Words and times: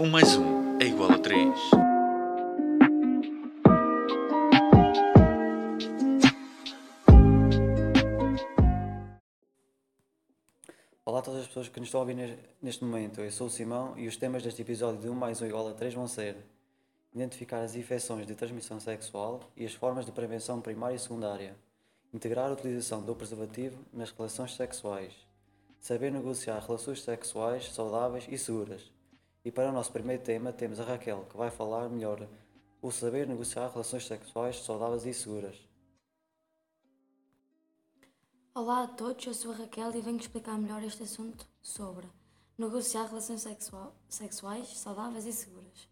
Um 0.00 0.08
mais 0.08 0.36
um 0.36 0.78
é 0.80 0.86
igual 0.86 1.12
a 1.12 1.18
três. 1.18 1.58
Olá 11.04 11.18
a 11.18 11.22
todas 11.22 11.40
as 11.40 11.46
pessoas 11.48 11.68
que 11.68 11.80
nos 11.80 11.88
estão 11.88 12.00
a 12.00 12.02
ouvir 12.02 12.14
nes- 12.14 12.38
neste 12.62 12.84
momento. 12.84 13.20
Eu 13.20 13.30
sou 13.30 13.48
o 13.48 13.50
Simão 13.50 13.98
e 13.98 14.06
os 14.06 14.16
temas 14.16 14.42
deste 14.42 14.62
episódio 14.62 15.00
de 15.00 15.08
1 15.08 15.14
mais 15.14 15.40
1 15.42 15.46
igual 15.46 15.68
a 15.68 15.72
3 15.74 15.94
vão 15.94 16.06
ser 16.06 16.36
identificar 17.12 17.62
as 17.62 17.74
infecções 17.74 18.26
de 18.26 18.34
transmissão 18.34 18.78
sexual 18.78 19.40
e 19.56 19.66
as 19.66 19.74
formas 19.74 20.06
de 20.06 20.12
prevenção 20.12 20.60
primária 20.60 20.94
e 20.94 20.98
secundária, 20.98 21.56
integrar 22.14 22.48
a 22.48 22.52
utilização 22.52 23.02
do 23.02 23.16
preservativo 23.16 23.84
nas 23.92 24.12
relações 24.12 24.54
sexuais, 24.54 25.12
saber 25.80 26.12
negociar 26.12 26.60
relações 26.60 27.02
sexuais 27.02 27.72
saudáveis 27.72 28.26
e 28.30 28.38
seguras. 28.38 28.99
E 29.44 29.50
para 29.50 29.70
o 29.70 29.72
nosso 29.72 29.90
primeiro 29.92 30.22
tema 30.22 30.52
temos 30.52 30.78
a 30.80 30.84
Raquel, 30.84 31.24
que 31.30 31.36
vai 31.36 31.50
falar 31.50 31.88
melhor 31.88 32.28
o 32.82 32.90
saber 32.90 33.26
negociar 33.26 33.68
relações 33.68 34.06
sexuais 34.06 34.62
saudáveis 34.62 35.06
e 35.06 35.14
seguras. 35.14 35.56
Olá 38.54 38.82
a 38.82 38.86
todos, 38.88 39.26
eu 39.26 39.32
sou 39.34 39.52
a 39.52 39.56
Raquel 39.56 39.94
e 39.94 40.00
venho 40.00 40.18
explicar 40.18 40.58
melhor 40.58 40.82
este 40.82 41.02
assunto 41.04 41.46
sobre 41.62 42.06
negociar 42.58 43.06
relações 43.06 43.40
sexual- 43.40 43.94
sexuais 44.08 44.78
saudáveis 44.78 45.24
e 45.24 45.32
seguras. 45.32 45.88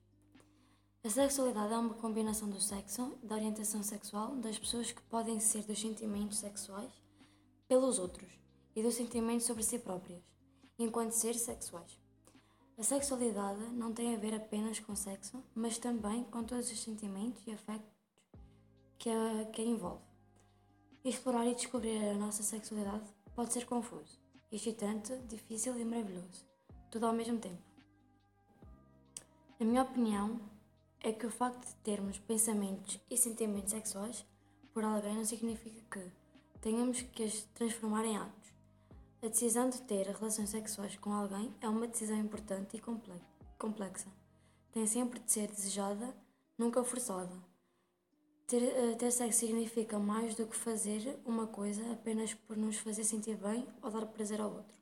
A 1.03 1.09
sexualidade 1.09 1.73
é 1.73 1.79
uma 1.79 1.95
combinação 1.95 2.51
do 2.51 2.61
sexo, 2.61 3.17
da 3.23 3.37
orientação 3.37 3.83
sexual, 3.83 4.35
das 4.37 4.59
pessoas 4.59 4.93
que 4.93 5.01
podem 5.03 5.41
ser 5.41 5.63
dos 5.65 5.81
sentimentos 5.81 6.39
sexuais 6.39 6.93
pelos 7.67 7.99
outros 7.99 8.29
e 8.77 8.83
dos 8.83 8.95
sentimentos 8.95 9.47
sobre 9.47 9.63
si 9.63 9.79
próprias, 9.79 10.21
enquanto 10.79 11.13
seres 11.13 11.41
sexuais. 11.43 11.99
A 12.79 12.83
sexualidade 12.85 13.61
não 13.73 13.93
tem 13.93 14.15
a 14.15 14.19
ver 14.19 14.33
apenas 14.33 14.79
com 14.79 14.95
sexo, 14.95 15.43
mas 15.53 15.79
também 15.79 16.23
com 16.23 16.45
todos 16.45 16.71
os 16.71 16.81
sentimentos 16.81 17.45
e 17.45 17.51
afetos 17.51 17.91
que 18.97 19.11
a, 19.11 19.47
que 19.47 19.61
a 19.61 19.65
envolve. 19.65 20.05
Explorar 21.05 21.45
e 21.49 21.57
descobrir 21.57 21.99
a 21.99 22.15
nossa 22.15 22.45
sexualidade 22.45 23.03
pode 23.35 23.53
ser 23.53 23.67
confuso, 23.67 24.17
excitante, 24.53 25.13
difícil 25.29 25.77
e 25.77 25.85
maravilhoso, 25.85 26.47
tudo 26.89 27.07
ao 27.07 27.13
mesmo 27.13 27.37
tempo. 27.41 27.61
Na 29.59 29.67
minha 29.67 29.83
opinião, 29.83 30.41
é 31.01 31.13
que 31.13 31.27
o 31.27 31.31
facto 31.33 31.67
de 31.67 31.75
termos 31.83 32.17
pensamentos 32.21 33.01
e 33.11 33.17
sentimentos 33.17 33.73
sexuais 33.73 34.25
por 34.73 34.85
alguém 34.85 35.17
não 35.17 35.25
significa 35.25 35.81
que 35.91 36.13
tenhamos 36.61 37.03
que 37.03 37.25
as 37.25 37.43
transformar 37.55 38.05
em 38.05 38.19
atos. 38.19 38.38
A 39.21 39.27
decisão 39.27 39.69
de 39.69 39.81
ter 39.83 40.07
relações 40.07 40.49
sexuais 40.49 40.97
com 40.97 41.13
alguém 41.13 41.53
é 41.61 41.69
uma 41.69 41.89
decisão 41.89 42.17
importante 42.17 42.77
e 42.77 42.81
comple- 42.81 43.21
complexa. 43.59 44.07
Tem 44.71 44.87
sempre 44.87 45.19
de 45.19 45.33
ser 45.33 45.49
desejada, 45.49 46.15
nunca 46.57 46.85
forçada. 46.85 47.33
Ter, 48.47 48.63
eh, 48.63 48.95
ter 48.95 49.11
sexo 49.11 49.41
significa 49.41 49.99
mais 49.99 50.37
do 50.37 50.47
que 50.47 50.57
fazer 50.57 51.19
uma 51.27 51.49
coisa 51.49 51.83
apenas 51.93 52.33
por 52.33 52.57
nos 52.57 52.77
fazer 52.77 53.03
sentir 53.03 53.37
bem 53.37 53.67
ou 53.83 53.91
dar 53.91 54.07
prazer 54.07 54.41
ao 54.41 54.53
outro. 54.53 54.79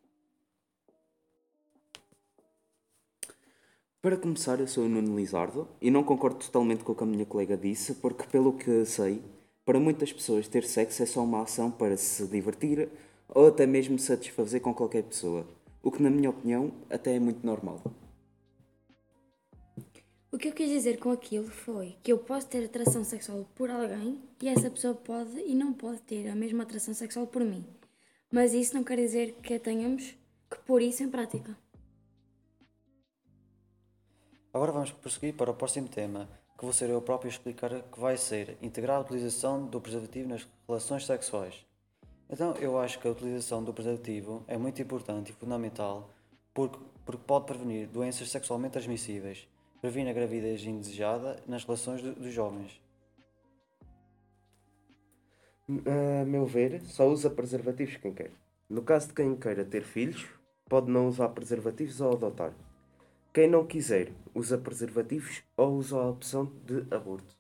Para 4.03 4.19
começar, 4.19 4.61
eu 4.61 4.69
sou 4.69 4.85
o 4.85 4.89
Nuno 4.89 5.17
Lizardo 5.17 5.67
e 5.81 5.91
não 5.91 6.05
concordo 6.05 6.39
totalmente 6.45 6.85
com 6.85 6.93
o 6.93 6.95
que 6.95 7.03
a 7.03 7.07
minha 7.07 7.25
colega 7.25 7.57
disse, 7.57 7.95
porque, 7.95 8.25
pelo 8.25 8.53
que 8.53 8.85
sei, 8.85 9.25
para 9.65 9.81
muitas 9.81 10.13
pessoas 10.13 10.47
ter 10.47 10.65
sexo 10.65 11.03
é 11.03 11.07
só 11.07 11.25
uma 11.25 11.43
ação 11.43 11.71
para 11.71 11.97
se 11.97 12.25
divertir 12.29 12.89
ou 13.29 13.49
até 13.49 13.67
mesmo 13.67 13.99
satisfazer 13.99 14.61
com 14.61 14.75
qualquer 14.75 15.03
pessoa, 15.03 15.47
o 15.83 15.91
que, 15.91 16.03
na 16.03 16.11
minha 16.11 16.31
opinião, 16.31 16.73
até 16.91 17.15
é 17.17 17.21
muito 17.21 17.47
normal. 17.47 17.81
O 20.33 20.39
que 20.39 20.49
eu 20.49 20.53
quis 20.53 20.69
dizer 20.69 20.99
com 20.99 21.11
aquilo 21.11 21.49
foi 21.49 21.97
que 22.03 22.13
eu 22.13 22.19
posso 22.19 22.47
ter 22.49 22.65
atração 22.65 23.03
sexual 23.05 23.49
por 23.55 23.71
alguém 23.71 24.21
e 24.43 24.49
essa 24.49 24.71
pessoa 24.71 24.95
pode 24.95 25.39
e 25.41 25.55
não 25.55 25.73
pode 25.73 26.03
ter 26.03 26.29
a 26.29 26.35
mesma 26.35 26.65
atração 26.65 26.93
sexual 26.93 27.27
por 27.27 27.43
mim. 27.43 27.65
Mas 28.31 28.53
isso 28.53 28.75
não 28.75 28.85
quer 28.85 28.97
dizer 28.97 29.33
que 29.43 29.59
tenhamos 29.59 30.15
que 30.51 30.59
pôr 30.67 30.83
isso 30.83 31.03
em 31.03 31.09
prática. 31.09 31.57
Agora 34.53 34.73
vamos 34.73 34.91
prosseguir 34.91 35.35
para 35.35 35.51
o 35.51 35.55
próximo 35.55 35.89
tema, 35.89 36.29
que 36.59 36.65
vou 36.65 36.73
ser 36.73 36.89
eu 36.89 37.03
próprio 37.03 37.29
a 37.29 37.33
explicar 37.33 37.83
que 37.83 38.01
vai 38.01 38.17
ser 38.17 38.57
integrar 38.63 38.97
a 38.97 39.01
utilização 39.01 39.67
do 39.67 39.81
preservativo 39.81 40.29
nas 40.29 40.47
relações 40.67 41.05
sexuais. 41.05 41.66
Então, 42.29 42.55
eu 42.57 42.79
acho 42.79 42.99
que 42.99 43.07
a 43.07 43.11
utilização 43.11 43.63
do 43.63 43.73
preservativo 43.73 44.45
é 44.49 44.57
muito 44.57 44.83
importante 44.83 45.31
e 45.31 45.35
fundamental 45.35 46.11
porque, 46.53 46.79
porque 47.05 47.23
pode 47.25 47.47
prevenir 47.47 47.89
doenças 47.89 48.31
sexualmente 48.31 48.73
transmissíveis, 48.73 49.49
previne 49.81 50.11
a 50.11 50.13
gravidez 50.13 50.65
indesejada 50.65 51.41
nas 51.47 51.65
relações 51.65 52.03
do- 52.03 52.15
dos 52.15 52.33
jovens. 52.33 52.81
A 55.69 56.25
meu 56.25 56.47
ver, 56.47 56.81
só 56.83 57.09
usa 57.09 57.29
preservativos 57.31 57.97
quem 57.97 58.13
quer. 58.13 58.31
No 58.69 58.83
caso 58.83 59.09
de 59.09 59.15
quem 59.15 59.37
queira 59.37 59.65
ter 59.65 59.83
filhos, 59.83 60.27
pode 60.69 60.91
não 60.91 61.07
usar 61.09 61.29
preservativos 61.29 62.01
ou 62.01 62.13
adotar. 62.13 62.53
Quem 63.33 63.49
não 63.49 63.67
quiser, 63.67 64.13
usa 64.35 64.57
preservativos 64.59 65.43
ou 65.57 65.75
usa 65.75 65.97
a 65.97 66.09
opção 66.09 66.47
de 66.65 66.87
aborto. 66.95 67.37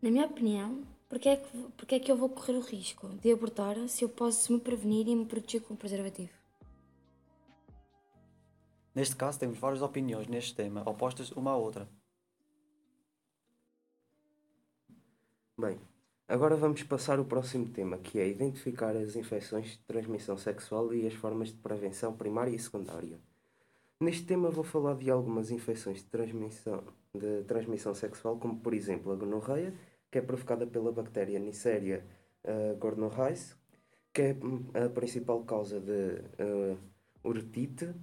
Na 0.00 0.10
minha 0.10 0.26
opinião, 0.26 0.82
porque 1.08 1.28
é, 1.28 1.36
que, 1.36 1.58
porque 1.76 1.94
é 1.94 2.00
que 2.00 2.10
eu 2.10 2.16
vou 2.16 2.28
correr 2.28 2.54
o 2.54 2.60
risco 2.60 3.08
de 3.08 3.32
abortar 3.32 3.76
se 3.88 4.04
eu 4.04 4.08
posso 4.08 4.52
me 4.52 4.60
prevenir 4.60 5.06
e 5.08 5.14
me 5.14 5.24
proteger 5.24 5.62
com 5.62 5.74
o 5.74 5.76
preservativo? 5.76 6.32
Neste 8.94 9.14
caso, 9.14 9.38
temos 9.38 9.58
várias 9.58 9.82
opiniões 9.82 10.26
neste 10.26 10.54
tema, 10.54 10.82
opostas 10.88 11.30
uma 11.32 11.50
à 11.50 11.56
outra. 11.56 11.86
Bem, 15.58 15.78
agora 16.26 16.56
vamos 16.56 16.82
passar 16.82 17.18
ao 17.18 17.24
próximo 17.24 17.68
tema, 17.68 17.98
que 17.98 18.18
é 18.18 18.26
identificar 18.26 18.96
as 18.96 19.14
infecções 19.14 19.72
de 19.72 19.78
transmissão 19.80 20.36
sexual 20.36 20.92
e 20.94 21.06
as 21.06 21.14
formas 21.14 21.48
de 21.48 21.58
prevenção 21.58 22.14
primária 22.14 22.50
e 22.50 22.58
secundária. 22.58 23.20
Neste 24.00 24.24
tema 24.24 24.50
vou 24.50 24.64
falar 24.64 24.94
de 24.96 25.10
algumas 25.10 25.50
infecções 25.50 25.98
de 25.98 26.04
transmissão, 26.04 26.84
de 27.14 27.44
transmissão 27.44 27.94
sexual, 27.94 28.38
como 28.38 28.60
por 28.60 28.74
exemplo 28.74 29.12
a 29.12 29.16
gonorreia, 29.16 29.72
que 30.16 30.20
é 30.20 30.22
provocada 30.22 30.66
pela 30.66 30.90
bactéria 30.90 31.38
Neisseria 31.38 32.02
uh, 32.42 32.74
gonorrhoeae, 32.78 33.36
que 34.14 34.22
é 34.22 34.32
hum, 34.32 34.64
a 34.72 34.88
principal 34.88 35.44
causa 35.44 35.78
de 35.78 36.22
uh, 36.42 36.78
uretite, 37.22 37.94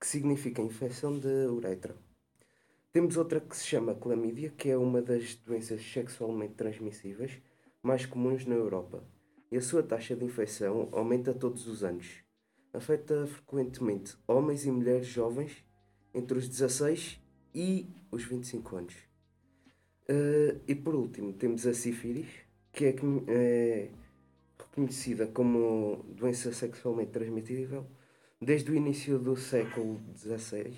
que 0.00 0.06
significa 0.06 0.62
infecção 0.62 1.18
de 1.18 1.28
uretra. 1.48 1.94
Temos 2.90 3.18
outra 3.18 3.40
que 3.40 3.54
se 3.54 3.66
chama 3.66 3.94
clamídia, 3.94 4.48
que 4.56 4.70
é 4.70 4.78
uma 4.78 5.02
das 5.02 5.34
doenças 5.34 5.82
sexualmente 5.82 6.54
transmissíveis 6.54 7.42
mais 7.82 8.06
comuns 8.06 8.46
na 8.46 8.54
Europa. 8.54 9.04
E 9.52 9.58
a 9.58 9.60
sua 9.60 9.82
taxa 9.82 10.16
de 10.16 10.24
infecção 10.24 10.88
aumenta 10.92 11.34
todos 11.34 11.68
os 11.68 11.84
anos. 11.84 12.24
Afeta 12.72 13.26
frequentemente 13.26 14.16
homens 14.26 14.64
e 14.64 14.70
mulheres 14.70 15.08
jovens 15.08 15.62
entre 16.14 16.38
os 16.38 16.48
16 16.48 17.20
e 17.54 17.86
os 18.10 18.24
25 18.24 18.76
anos. 18.76 19.09
Eh, 20.12 20.56
e 20.66 20.74
por 20.74 20.96
último, 20.96 21.32
temos 21.32 21.64
a 21.68 21.72
sífilis, 21.72 22.26
que 22.72 22.86
é, 22.86 22.96
é 23.28 23.90
reconhecida 24.58 25.28
como 25.28 26.04
doença 26.08 26.52
sexualmente 26.52 27.12
transmitível 27.12 27.86
desde 28.40 28.72
o 28.72 28.74
início 28.74 29.20
do 29.20 29.36
século 29.36 30.00
XVI 30.16 30.74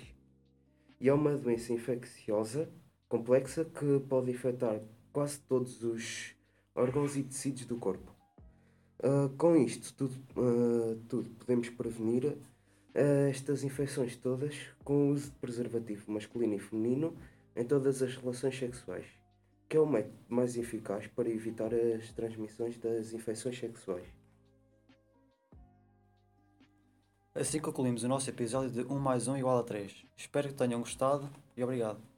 e 1.01 1.09
é 1.09 1.13
uma 1.13 1.35
doença 1.35 1.73
infecciosa 1.73 2.69
complexa 3.09 3.65
que 3.65 3.99
pode 4.07 4.29
infectar 4.29 4.79
quase 5.11 5.39
todos 5.41 5.83
os 5.83 6.35
órgãos 6.75 7.17
e 7.17 7.23
tecidos 7.23 7.65
do 7.65 7.77
corpo. 7.77 8.13
Ah, 9.01 9.29
com 9.35 9.55
isto 9.55 9.93
tudo, 9.95 10.15
ah, 10.37 10.95
tudo 11.09 11.29
podemos 11.31 11.69
prevenir 11.69 12.37
ah, 12.93 13.29
estas 13.29 13.63
infecções 13.63 14.15
todas 14.15 14.55
com 14.83 15.09
o 15.09 15.11
uso 15.11 15.31
de 15.31 15.37
preservativo 15.37 16.11
masculino 16.11 16.53
e 16.53 16.59
feminino 16.59 17.15
em 17.55 17.65
todas 17.65 18.01
as 18.01 18.15
relações 18.15 18.57
sexuais, 18.57 19.05
que 19.73 19.77
é 19.77 19.79
o 19.79 19.87
método 19.87 20.13
mais 20.29 20.55
eficaz 20.55 21.07
para 21.07 21.27
evitar 21.27 21.73
as 21.73 22.11
transmissões 22.11 22.77
das 22.77 23.11
infecções 23.11 23.57
sexuais. 23.57 24.05
Assim 27.33 27.59
concluímos 27.59 28.03
o 28.03 28.07
nosso 28.07 28.29
episódio 28.29 28.69
de 28.69 28.81
1 28.81 28.99
mais 28.99 29.27
1 29.27 29.37
igual 29.37 29.57
a 29.57 29.63
3. 29.63 30.05
Espero 30.15 30.49
que 30.49 30.53
tenham 30.53 30.79
gostado 30.79 31.27
e 31.57 31.63
obrigado. 31.63 32.12